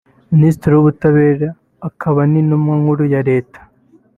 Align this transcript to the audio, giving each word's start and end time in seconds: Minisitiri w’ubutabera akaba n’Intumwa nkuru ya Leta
Minisitiri 0.33 0.71
w’ubutabera 0.73 1.49
akaba 1.87 2.21
n’Intumwa 2.31 2.73
nkuru 2.81 3.03
ya 3.13 3.21
Leta 3.29 3.59